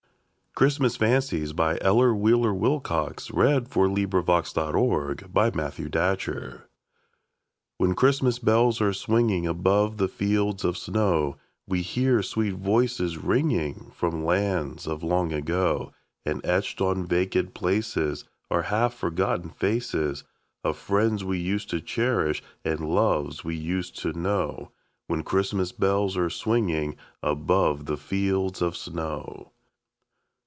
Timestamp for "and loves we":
22.65-23.55